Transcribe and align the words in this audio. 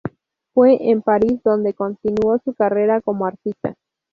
Fue 0.55 0.89
en 0.89 1.03
París 1.03 1.41
donde 1.43 1.75
continuó 1.75 2.39
su 2.43 2.55
carrera 2.55 3.01
como 3.01 3.27
artista. 3.27 3.75